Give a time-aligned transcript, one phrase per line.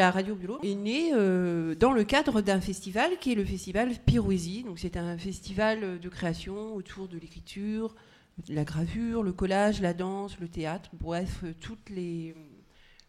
[0.00, 3.90] La Radio Bulot est née euh, dans le cadre d'un festival qui est le festival
[4.06, 4.62] Pirouésie.
[4.62, 7.94] Donc c'est un festival de création autour de l'écriture,
[8.48, 12.34] la gravure, le collage, la danse, le théâtre, bref, euh, toutes les,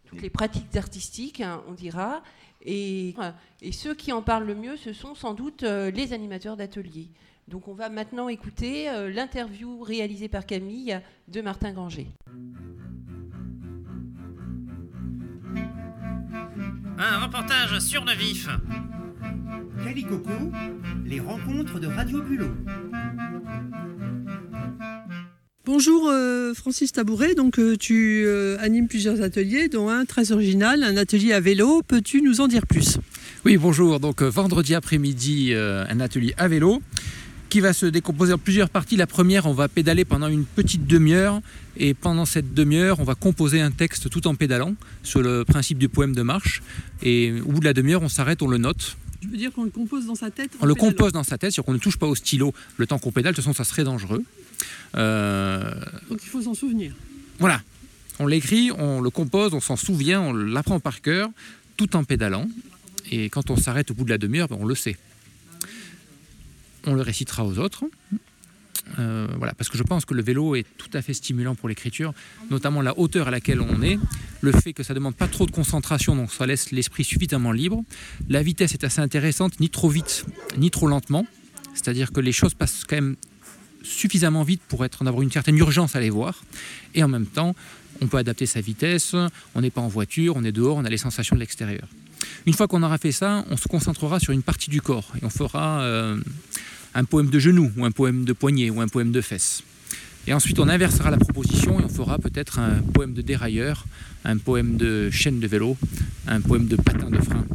[0.04, 2.24] toutes les pratiques artistiques, hein, on dira.
[2.62, 3.16] Et,
[3.62, 7.08] et, ceux qui en parlent le mieux, ce sont sans doute euh, les animateurs d'ateliers.
[7.48, 11.00] Donc on va maintenant écouter l'interview réalisée par Camille
[11.30, 12.08] de Martin Granger.
[17.04, 18.48] Un reportage sur le vif.
[19.84, 20.52] Calicoco,
[21.04, 22.52] les rencontres de Radio Bulot.
[25.66, 30.84] Bonjour euh, Francis Tabouret, donc euh, tu euh, animes plusieurs ateliers, dont un très original,
[30.84, 31.82] un atelier à vélo.
[31.82, 33.00] Peux-tu nous en dire plus?
[33.46, 34.00] Oui, bonjour.
[34.00, 36.84] Donc vendredi après-midi, un atelier à vélo
[37.52, 38.96] qui va se décomposer en plusieurs parties.
[38.96, 41.42] La première, on va pédaler pendant une petite demi-heure
[41.76, 44.74] et pendant cette demi-heure, on va composer un texte tout en pédalant
[45.04, 46.64] sur le principe du poème de marche.
[47.04, 48.96] Et au bout de la demi-heure, on s'arrête, on le note.
[49.20, 51.52] Tu veux dire qu'on le compose dans sa tête On le compose dans sa tête,
[51.52, 53.70] c'est-à-dire qu'on ne touche pas au stylo le temps qu'on pédale, de toute façon ça
[53.70, 54.24] serait dangereux.
[54.96, 55.74] Euh,
[56.10, 56.94] Donc il faut s'en souvenir.
[57.38, 57.62] Voilà,
[58.20, 61.30] on l'écrit, on le compose, on s'en souvient, on l'apprend par cœur,
[61.76, 62.48] tout en pédalant.
[63.12, 64.96] Et quand on s'arrête au bout de la demi-heure, ben, on le sait
[66.86, 67.84] on le récitera aux autres.
[69.00, 71.70] Euh, voilà, parce que je pense que le vélo est tout à fait stimulant pour
[71.70, 72.14] l'écriture,
[72.50, 74.00] notamment la hauteur à laquelle on est,
[74.42, 77.84] le fait que ça demande pas trop de concentration, donc ça laisse l'esprit suffisamment libre.
[78.28, 80.26] La vitesse est assez intéressante, ni trop vite,
[80.58, 81.26] ni trop lentement.
[81.74, 83.16] C'est-à-dire que les choses passent quand même
[83.84, 86.44] suffisamment vite pour être, en avoir une certaine urgence à les voir.
[86.94, 87.56] Et en même temps,
[88.02, 89.16] on peut adapter sa vitesse,
[89.56, 91.88] on n'est pas en voiture, on est dehors, on a les sensations de l'extérieur.
[92.46, 95.26] Une fois qu'on aura fait ça, on se concentrera sur une partie du corps et
[95.26, 96.18] on fera euh,
[96.94, 99.64] un poème de genou ou un poème de poignet ou un poème de fesses.
[100.28, 103.86] Et ensuite, on inversera la proposition et on fera peut-être un poème de dérailleur,
[104.24, 105.78] un poème de chaîne de vélo,
[106.28, 107.46] un poème de patin de frein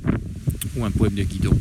[0.77, 1.59] ou un poème de guidon.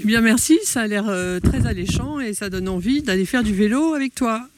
[0.00, 3.42] Eh bien, merci, ça a l'air euh, très alléchant et ça donne envie d'aller faire
[3.42, 4.48] du vélo avec toi.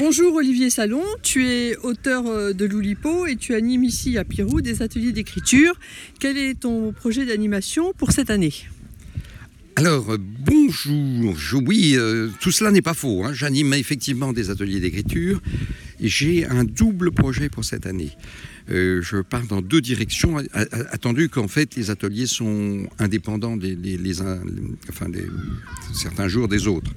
[0.00, 4.62] Bonjour Olivier Salon, tu es auteur euh, de Loulipo et tu animes ici à Pirou
[4.62, 5.78] des ateliers d'écriture.
[6.18, 8.54] Quel est ton projet d'animation pour cette année?
[9.76, 11.34] Alors, euh, bonjour.
[11.66, 13.24] oui, euh, tout cela n'est pas faux.
[13.26, 13.34] Hein.
[13.34, 15.42] J'anime effectivement des ateliers d'écriture
[16.00, 18.12] et j'ai un double projet pour cette année.
[18.68, 23.76] je pars dans deux directions, attendu qu'en fait les ateliers sont indépendants des,
[24.88, 25.08] enfin
[25.92, 26.92] certains jours des autres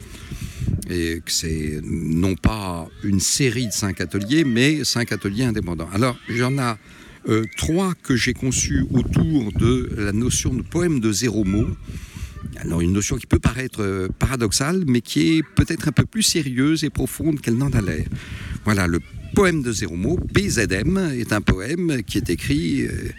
[1.25, 5.89] que c'est non pas une série de cinq ateliers, mais cinq ateliers indépendants.
[5.93, 6.77] Alors, il y en a
[7.29, 11.67] euh, trois que j'ai conçus autour de la notion de poème de zéro mot.
[12.57, 16.23] Alors, une notion qui peut paraître euh, paradoxale, mais qui est peut-être un peu plus
[16.23, 18.05] sérieuse et profonde qu'elle n'en a l'air.
[18.65, 18.99] Voilà, le
[19.33, 23.09] poème de zéro mot, PZM, est un poème qui est écrit, euh,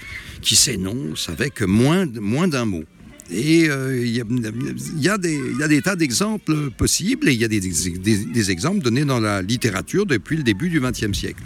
[0.42, 2.84] qui s'énonce avec moins, moins d'un mot.
[3.30, 8.80] Et euh, il y, a des tas d'exemples possibles et il y a des, exemples
[8.80, 11.42] donnés dans la littérature depuis le début du XXe siècle.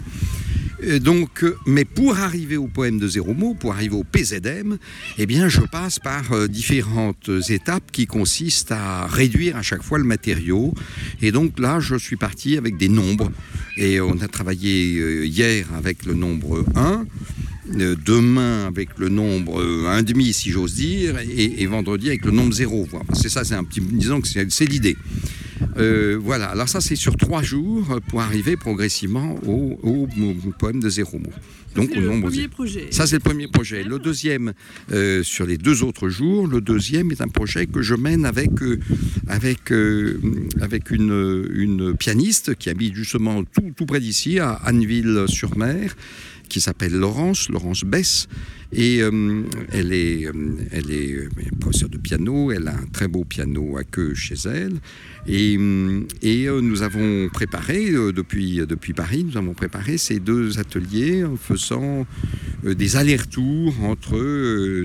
[1.01, 4.77] donc, mais pour arriver au poème de zéro mot, pour arriver au PZM,
[5.17, 9.99] eh bien, je passe par euh, différentes étapes qui consistent à réduire à chaque fois
[9.99, 10.73] le matériau.
[11.21, 13.31] Et donc là, je suis parti avec des nombres.
[13.77, 17.05] Et on a travaillé euh, hier avec le nombre 1
[17.75, 22.87] demain avec le nombre 1,5 si j'ose dire, et, vendredi avec le nombre 0.
[23.13, 24.97] C'est ça, c'est un petit, disons que c'est l'idée.
[25.77, 30.07] Euh, voilà, alors ça c'est sur trois jours pour arriver progressivement au,
[30.57, 31.31] poème de zéro mot.
[31.75, 32.29] Donc au nombre.
[32.29, 32.87] Premier projet.
[32.91, 33.83] Ça c'est le premier projet.
[33.83, 34.53] Le deuxième,
[34.91, 38.61] euh, sur les deux autres jours, le deuxième est un projet que je mène avec,
[38.61, 38.79] euh,
[39.27, 39.71] avec,
[40.61, 45.95] avec une, une, pianiste qui habite justement tout, tout près d'ici, à Anneville-sur-Mer
[46.49, 48.27] qui s'appelle Laurence, Laurence Bess.
[48.71, 50.31] Et euh, elle est, euh,
[50.71, 51.29] elle est euh,
[51.59, 54.79] professeure de piano, elle a un très beau piano à queue chez elle.
[55.27, 55.53] Et,
[56.21, 62.05] et nous avons préparé, depuis, depuis Paris, nous avons préparé ces deux ateliers en faisant
[62.63, 64.17] des allers-retours entre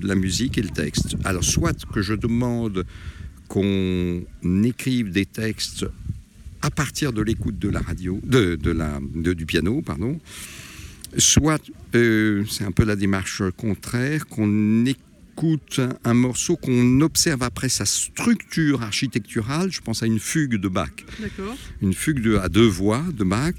[0.02, 1.16] la musique et le texte.
[1.24, 2.84] Alors, soit que je demande
[3.48, 4.22] qu'on
[4.64, 5.86] écrive des textes
[6.62, 10.18] à partir de l'écoute de la radio, de, de la, du piano, pardon,
[11.18, 11.62] soit,
[11.94, 17.84] euh, c'est un peu la démarche contraire, qu'on écoute un morceau, qu'on observe après sa
[17.84, 19.70] structure architecturale.
[19.72, 20.90] Je pense à une fugue de Bach.
[21.82, 23.52] Une fugue de, à deux voix de Bach.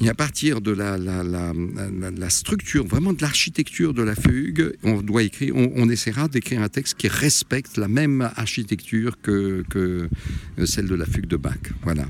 [0.00, 5.54] Et à partir de la, structure, vraiment de l'architecture de la fugue, on doit écrire,
[5.56, 10.08] on, essaiera d'écrire un texte qui respecte la même architecture que, que
[10.66, 11.58] celle de la fugue de Bach.
[11.82, 12.04] Voilà.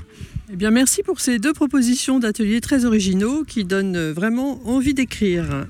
[0.51, 5.67] Eh bien, merci pour ces deux propositions d'ateliers très originaux qui donnent vraiment envie d'écrire.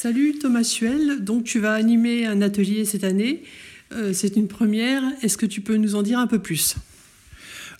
[0.00, 3.42] Salut Thomas Suel, donc tu vas animer un atelier cette année.
[3.90, 5.02] Euh, c'est une première.
[5.22, 6.76] Est-ce que tu peux nous en dire un peu plus?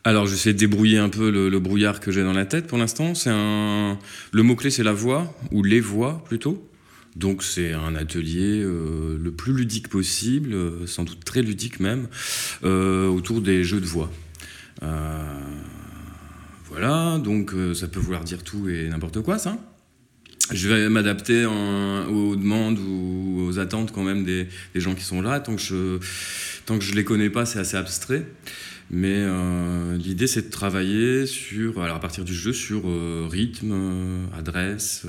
[0.03, 3.13] Alors, j'essaie de débrouiller un peu le, brouillard que j'ai dans la tête pour l'instant.
[3.25, 6.69] Le mot-clé, c'est la voix, ou les voix plutôt.
[7.15, 12.09] Donc, c'est un atelier euh, le plus ludique possible, euh, sans doute très ludique même,
[12.65, 14.11] autour des jeux de voix.
[16.69, 19.57] Voilà, donc ça peut vouloir dire tout et n'importe quoi, ça.
[20.53, 25.21] Je vais m'adapter aux demandes ou aux attentes quand même des, des gens qui sont
[25.21, 25.41] là.
[25.41, 25.99] Tant que je
[26.67, 28.27] tant que je les connais pas, c'est assez abstrait.
[28.91, 33.73] Mais euh, l'idée, c'est de travailler sur, alors à partir du jeu, sur euh, rythme,
[33.73, 35.05] euh, adresse,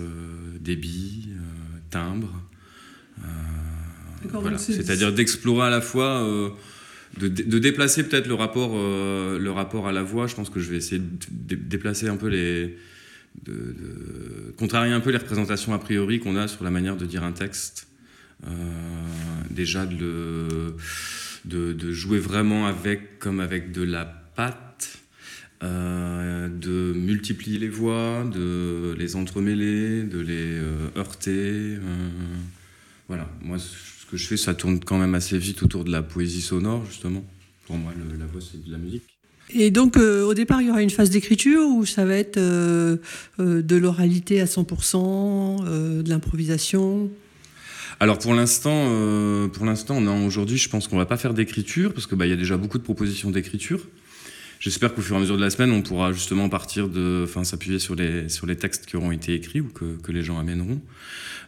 [0.60, 1.30] débit,
[1.90, 2.34] timbre.
[4.32, 4.58] Voilà.
[4.58, 6.28] C'est-à-dire d'explorer à la fois,
[7.18, 10.28] de, de déplacer peut-être le rapport, le rapport à la voix.
[10.28, 12.78] Je pense que je vais essayer de dé- déplacer un peu les,
[13.44, 17.24] de, contrarier un peu les représentations a priori qu'on a sur la manière de dire
[17.24, 17.88] un texte.
[18.48, 18.52] Euh,
[19.50, 20.76] déjà de,
[21.46, 25.00] de, jouer vraiment avec, comme avec de la pâte,
[25.62, 31.78] euh, de multiplier les voix, de les entremêler, de les euh, heurter.
[33.08, 36.02] voilà, moi ce que je fais, ça tourne quand même assez vite autour de la
[36.02, 37.26] poésie sonore, justement.
[37.66, 39.04] Pour moi, la voix, c'est de la musique.
[39.52, 42.38] Et donc, euh, au départ, il y aura une phase d'écriture où ça va être
[42.38, 42.98] euh,
[43.40, 47.10] euh, de l'oralité à 100%, euh, de l'improvisation.
[48.00, 48.86] Alors pour l'instant,
[49.52, 49.68] pour.
[50.26, 52.78] Aujourd'hui, je pense qu'on va pas faire d'écriture parce que bah y a déjà beaucoup
[52.78, 53.82] de propositions d'écriture.
[54.62, 57.44] J'espère qu'au fur et à mesure de la semaine, on pourra justement partir de, enfin,
[57.44, 60.80] s'appuyer sur les sur les textes qui auront été écrits ou que, les gens amèneront.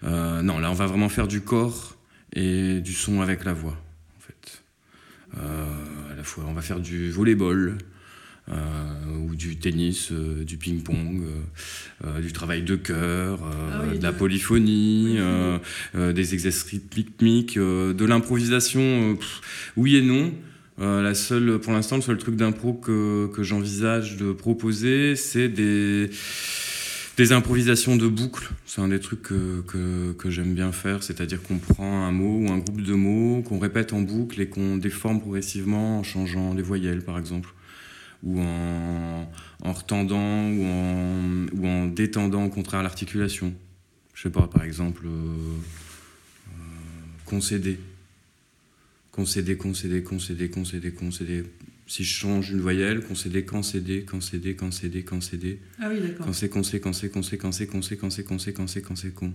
[0.03, 1.95] Non, là, on va vraiment faire du corps
[2.33, 3.77] et du son avec la voix,
[4.17, 4.63] en fait.
[5.37, 7.77] À la fois, on va faire du volleyball.
[8.49, 8.55] Euh,
[9.23, 11.23] ou du tennis, euh, du ping-pong,
[12.03, 15.17] euh, du travail de cœur, Ah oui, de la polyphonie,
[15.93, 19.17] des exercices rythmiques, de l'improvisation,
[19.77, 20.33] oui et non.
[20.79, 25.47] Euh, la seule, pour l'instant, le seul truc d'impro que, que j'envisage de proposer, c'est
[25.47, 26.09] des,
[27.17, 28.49] des improvisations de boucles.
[28.65, 32.47] C'est un des trucs que, que, que j'aime bien faire, c'est-à-dire qu'on prend un mot
[32.47, 36.53] ou un groupe de mots, qu'on répète en boucle et qu'on déforme progressivement en changeant
[36.53, 37.53] les voyelles, par exemple,
[38.23, 39.29] ou en,
[39.63, 43.53] en retendant ou en, ou en détendant au contraire l'articulation.
[44.13, 46.51] Je sais pas, par exemple, euh, euh,
[47.25, 47.79] concéder.
[49.11, 51.43] Concéder, concéder, concéder, concéder, concéder.
[51.87, 55.59] Si je change une voyelle, concéder, concéder, concéder, concéder, concéder.
[55.79, 56.27] Ah oui, d'accord.
[56.27, 59.33] Quand c'est con, c'est quand c'est con, c'est quand c'est con, c'est quand c'est con,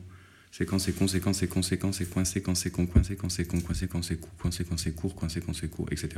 [0.65, 4.17] con, c'est quand c'est coincé, quand c'est con, coincé, quand c'est con, coincé, quand c'est
[4.17, 6.09] court, coincé, quand c'est court, coincé, quand c'est court, etc.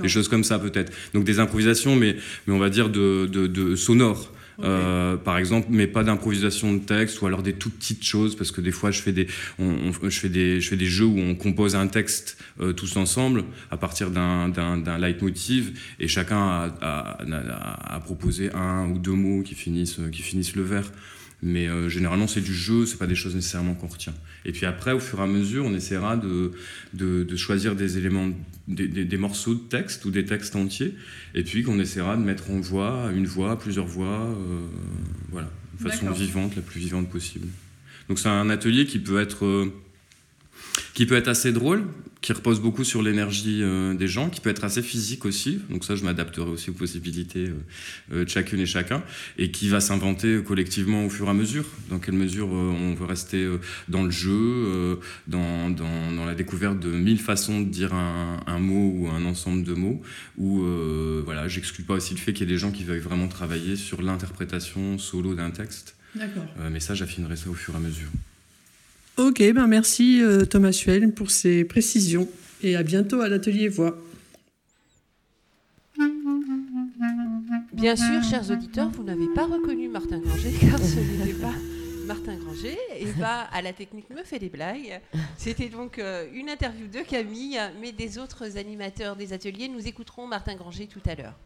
[0.00, 0.92] Des choses comme ça peut-être.
[1.14, 2.16] Donc des improvisations, mais,
[2.46, 4.32] mais on va dire de, de, de sonores.
[4.62, 8.50] Euh, par exemple, mais pas d'improvisation de texte ou alors des toutes petites choses parce
[8.50, 9.26] que des fois je fais des,
[9.58, 12.72] on, on- je fais des, je fais des jeux où on compose un texte euh,
[12.72, 18.50] tous ensemble à partir d'un, d'un, d'un leitmotiv et chacun a, a, a- a proposé
[18.54, 20.90] un ou deux mots qui finissent, qui finissent le vers.
[21.42, 24.14] Mais euh, généralement, c'est du jeu, c'est pas des choses nécessairement qu'on retient.
[24.46, 26.52] Et puis après, au fur et à mesure, on essaiera de,
[26.94, 28.30] de, de choisir des éléments,
[28.68, 30.94] des, des- des morceaux de texte ou des textes entiers,
[31.34, 34.66] et puis qu'on essaiera de mettre en voix, une voix, plusieurs voix, euh,
[35.30, 37.48] voilà, de façon vivante, la plus vivante possible.
[38.08, 39.72] Donc c'est un atelier qui peut être euh,
[40.96, 41.84] qui peut être assez drôle,
[42.22, 45.60] qui repose beaucoup sur l'énergie euh, des gens, qui peut être assez physique aussi.
[45.68, 49.02] Donc ça, je m'adapterai aussi aux possibilités euh, euh, de chacune et chacun,
[49.36, 51.66] et qui va s'inventer collectivement au fur et à mesure.
[51.90, 53.46] Dans quelle mesure euh, on veut rester
[53.88, 58.58] dans le jeu, dans, dans, dans la découverte de mille façons de dire un, un
[58.58, 60.00] mot ou un ensemble de mots,
[60.38, 60.64] ou
[61.26, 63.76] voilà, j'exclus pas aussi le fait qu'il y ait des gens qui veuillent vraiment travailler
[63.76, 65.94] sur l'interprétation solo d'un texte.
[66.14, 66.46] D'accord.
[66.72, 68.08] Mais ça, j'affinerai ça au fur et à mesure.
[69.18, 72.28] Ok, ben merci euh, Thomas Suel pour ces précisions
[72.62, 73.96] et à bientôt à l'atelier voix.
[77.72, 81.54] Bien sûr, chers auditeurs, vous n'avez pas reconnu Martin Granger car ce n'était pas
[82.06, 85.00] Martin Granger et pas à la technique me fait des blagues.
[85.38, 89.68] C'était donc euh, une interview de Camille, mais des autres animateurs des ateliers.
[89.68, 91.38] Nous écouterons Martin Granger tout à l'heure.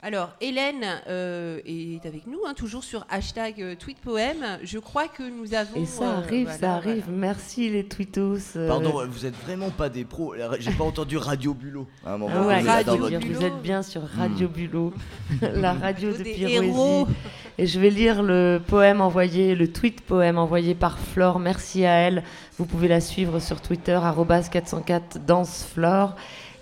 [0.00, 4.58] Alors, Hélène euh, est avec nous, hein, toujours sur hashtag euh, tweetpoème.
[4.62, 5.82] Je crois que nous avons.
[5.82, 7.02] Et ça euh, arrive, voilà, ça arrive.
[7.06, 7.18] voilà.
[7.18, 8.36] Merci les tweetos.
[8.54, 10.36] euh, Pardon, vous êtes vraiment pas des pros.
[10.60, 12.32] J'ai pas entendu Radio Bulot à un moment.
[12.32, 14.92] Ah ouais, dans Radio votre- vous êtes bien sur Radio Bulot,
[15.42, 17.12] la radio de Piroésie.
[17.58, 21.40] Et je vais lire le poème envoyé, le tweet poème envoyé par Flore.
[21.40, 22.22] Merci à elle.
[22.56, 26.14] Vous pouvez la suivre sur Twitter, arrobas 404 danseflore.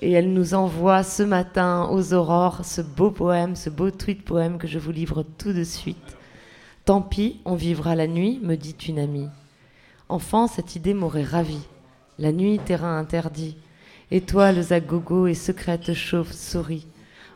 [0.02, 4.58] Et elle nous envoie ce matin aux aurores ce beau poème, ce beau tweet poème
[4.58, 6.16] que je vous livre tout de suite.
[6.84, 9.28] Tant pis, on vivra la nuit, me dit une amie.
[10.08, 11.58] Enfant, cette idée m'aurait ravi.
[12.18, 13.56] La nuit, terrain interdit.
[14.10, 16.86] Étoiles à gogo et secrètes chauves-souris.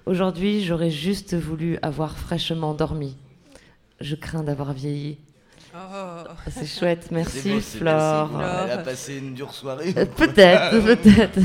[0.06, 3.16] Aujourd'hui, j'aurais juste voulu avoir fraîchement dormi.
[4.00, 5.18] Je crains d'avoir vieilli.
[5.74, 6.28] Oh.
[6.50, 8.28] C'est chouette, merci beau, Flore.
[8.28, 8.42] Flore.
[8.64, 9.94] Elle a passé une dure soirée.
[9.96, 11.38] Euh, Peut-être, peut-être.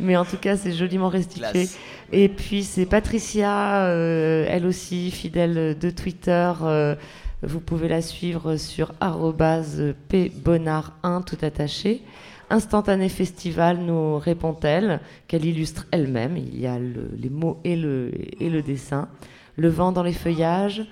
[0.00, 1.40] Mais en tout cas, c'est joliment restitué.
[1.52, 1.78] Classe.
[2.10, 6.52] Et puis, c'est Patricia, euh, elle aussi, fidèle de Twitter.
[6.62, 6.96] euh,
[7.42, 12.02] vous pouvez la suivre sur arrobase pbonard1 tout attaché.
[12.50, 16.36] Instantané Festival, nous répond-elle, qu'elle illustre elle-même.
[16.36, 18.10] Il y a le- les mots et le,
[18.40, 19.08] et le dessin.
[19.56, 20.82] Le vent dans les feuillages,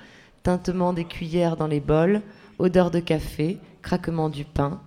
[0.44, 2.23] tintement des cuillères dans les bols,
[2.59, 4.81] odeur de café, craquement du pain,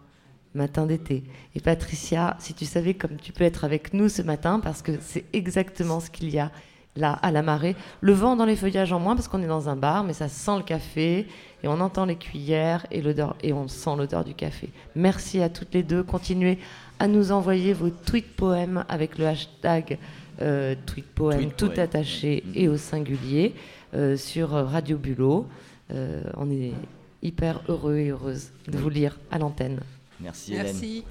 [0.54, 1.24] matin d'été.
[1.56, 4.94] Et Patricia, si tu savais comme tu peux être avec nous ce matin, parce que
[5.01, 6.51] c'est exactement ce qu'il y a
[6.98, 7.75] là à la marée.
[8.01, 10.28] Le vent dans les feuillages en moins, parce qu'on est dans un bar, mais ça
[10.28, 11.28] sent le café,
[11.63, 14.70] et on entend les cuillères, et, l'odeur, et on sent l'odeur du café.
[14.96, 16.04] Merci à toutes les deux.
[16.04, 16.60] Continuez
[17.00, 19.98] à nous envoyer vos tweets poèmes avec le hashtag
[20.42, 21.80] euh, tweet poème tout poème.
[21.80, 23.54] attaché et au singulier
[23.94, 25.48] euh, sur Radio Bulot.
[25.92, 26.74] Euh, on est
[27.22, 29.80] hyper heureux et heureuse de vous lire à l'antenne.
[30.20, 30.66] Merci Hélène.
[30.68, 31.04] Merci.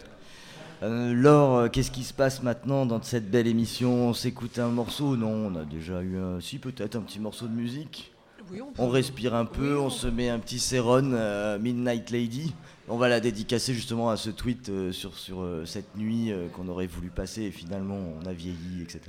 [0.83, 4.09] Euh, Laure, euh, qu'est-ce qui se passe maintenant dans cette belle émission?
[4.09, 5.15] On s'écoute un morceau?
[5.17, 6.41] Non, on a déjà eu un...
[6.41, 8.13] Si, peut-être un petit morceau de musique.
[8.51, 11.11] Oui, on peut- On respire un peu, Oui, on on- se met un petit Céron,
[11.13, 12.55] euh, Midnight Lady.
[12.89, 16.49] On va la dédicacer justement à ce tweet euh, sur, sur euh, cette nuit euh,
[16.49, 19.01] qu'on aurait voulu passer et finalement on a vieilli, etc.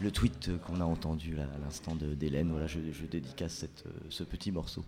[0.00, 3.54] Le tweet euh, qu'on a entendu là, à l'instant de- d'Hélène, voilà, je, je dédicace
[3.54, 4.84] cette, euh, ce petit morceau.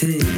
[0.00, 0.29] thing.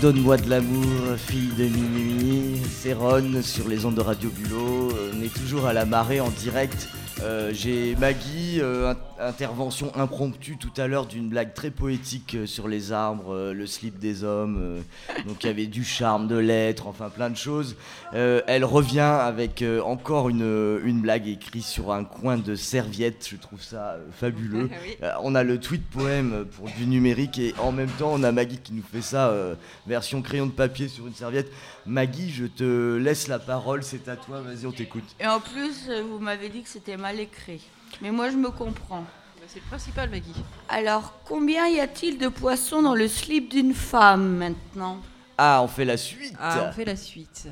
[0.00, 2.60] Donne-moi de l'amour, fille de minuit.
[2.70, 2.94] C'est
[3.42, 4.90] sur les ondes de Radio Bulot.
[5.14, 6.88] On est toujours à la marée en direct.
[7.22, 8.92] Euh, J'ai Maggie, euh,
[9.26, 13.66] intervention impromptue tout à l'heure d'une blague très poétique euh, sur les arbres, euh, le
[13.66, 14.58] slip des hommes.
[14.60, 14.80] euh,
[15.26, 17.76] donc il y avait du charme, de l'être, enfin plein de choses.
[18.14, 23.26] Euh, elle revient avec euh, encore une, une blague écrite sur un coin de serviette.
[23.30, 24.68] Je trouve ça fabuleux.
[24.84, 24.96] Oui.
[25.02, 28.32] Euh, on a le tweet poème pour du numérique et en même temps on a
[28.32, 29.54] Maggie qui nous fait ça euh,
[29.86, 31.50] version crayon de papier sur une serviette.
[31.86, 35.04] Maggie, je te laisse la parole, c'est à toi, vas-y on t'écoute.
[35.20, 37.62] Et en plus, vous m'avez dit que c'était mal écrit.
[38.00, 39.00] Mais moi, je me comprends.
[39.02, 40.44] Bah, C'est le principal, Maggie.
[40.68, 44.98] Alors, combien y a-t-il de poissons dans le slip d'une femme maintenant?
[45.38, 46.34] Ah, on fait la suite.
[46.38, 47.48] Ah, on fait la suite.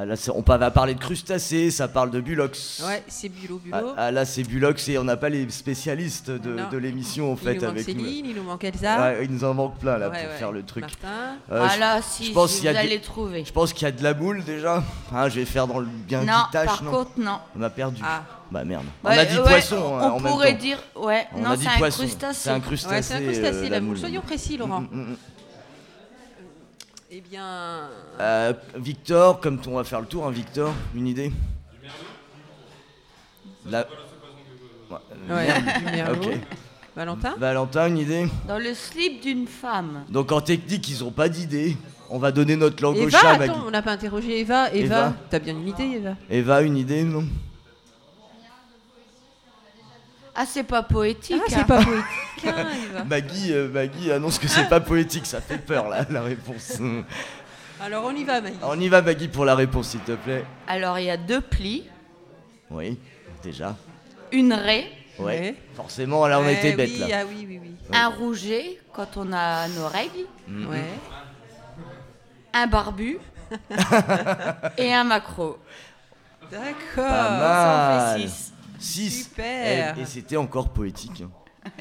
[0.00, 2.82] Ah, là, on va parler de crustacés, ça parle de bulox.
[2.86, 3.92] Ouais, c'est Bulot, Ah, Bulot.
[3.98, 7.54] ah, là c'est bulox et on n'a pas les spécialistes de, l'émission en il fait
[7.56, 8.04] nous manque avec nous.
[8.04, 8.98] Céline, il nous manque Elsa.
[8.98, 10.38] Ouais, il nous en manque plein là Ouais, pour ouais.
[10.38, 10.84] faire le truc.
[10.84, 11.08] Martin.
[11.52, 13.44] Euh, Ah je- là, si, je pense si, des- trouver.
[13.44, 14.82] Je pense qu'il y a de la boule déjà.
[15.12, 17.38] Hein, je vais faire dans le bien Non, guitache, par non contre, non.
[17.58, 18.00] On a perdu.
[18.02, 18.22] Ah.
[18.50, 18.84] Bah merde.
[19.04, 20.58] Ouais, on a dit ouais, poisson on hein, en même pourrait temps.
[20.60, 22.40] dire, ouais, On non, c'est un crustacé.
[22.40, 22.94] C'est un crustacé.
[22.94, 23.98] Ouais, c'est un crustacé, euh, la moule.
[23.98, 24.80] Soyons précis, Laurent.
[24.80, 25.16] Mm, mm, mm.
[27.12, 27.88] Eh bien.
[28.20, 31.32] Euh, Victor, comme on va faire le tour, hein, Victor, une idée
[33.66, 33.80] La...
[34.90, 34.96] Ouais,
[35.28, 35.64] Ouais, merde.
[35.78, 36.22] du merlot.
[36.30, 36.38] Ok.
[36.96, 40.04] Valentin Valentin, une idée Dans le slip d'une femme.
[40.08, 41.76] Donc en technique, ils ont pas d'idée.
[42.10, 43.50] On va donner notre langue au Eva, chat, Maggie.
[43.52, 44.68] attends, on n'a pas interrogé Eva.
[44.72, 45.12] Eva, Eva.
[45.30, 47.24] t'as bien une idée, Eva Eva, une idée, non?
[50.34, 51.40] Ah, c'est pas poétique.
[51.40, 51.64] Ah, c'est hein.
[51.64, 53.04] pas poétique, hein, Eva.
[53.04, 56.78] Maggie, euh, Maggie annonce que c'est pas poétique, ça fait peur là, la réponse.
[57.82, 58.56] Alors on y va, Maggie.
[58.62, 60.44] On y va, Maggie, pour la réponse, s'il te plaît.
[60.68, 61.84] Alors, il y a deux plis,
[62.70, 62.98] Oui,
[63.42, 63.74] déjà.
[64.32, 64.86] une raie,
[65.18, 65.24] Ouais.
[65.40, 65.54] Ouais.
[65.74, 67.18] Forcément, là, on a été bête oui, là.
[67.20, 67.74] Ah oui, oui, oui.
[67.92, 70.84] un rouget quand on a nos règles, Mm, Ouais.
[72.54, 73.18] un barbu
[74.78, 75.58] et un macro.
[76.50, 76.70] D'accord.
[76.96, 77.38] Pas Ça en
[78.14, 78.20] mal.
[78.20, 78.52] fait six.
[78.80, 79.24] 6.
[79.24, 79.96] Super.
[79.98, 81.22] Et, et c'était encore poétique.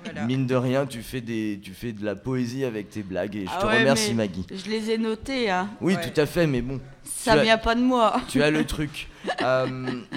[0.03, 0.25] Voilà.
[0.25, 3.45] Mine de rien, tu fais, des, tu fais de la poésie avec tes blagues et
[3.45, 4.45] je Ah te ouais, remercie, Maggie.
[4.51, 5.69] Je les ai notés, hein.
[5.79, 6.01] Oui, Ouais.
[6.11, 8.19] tout à fait, mais bon, Ça vient pas de moi.
[8.27, 9.07] tu as le truc.
[9.41, 9.67] Euh,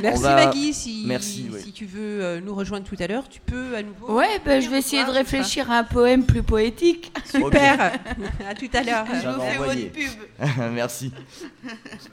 [0.01, 1.61] Merci va- Maggie, si, Merci, oui.
[1.61, 4.17] si tu veux euh, nous rejoindre tout à l'heure, tu peux à nouveau.
[4.17, 7.13] Ouais, ben je vais essayer de réfléchir à un poème plus poétique.
[7.25, 7.93] Super.
[8.49, 9.05] à tout à l'heure.
[9.09, 10.71] Je vous fais votre pub.
[10.73, 11.13] Merci.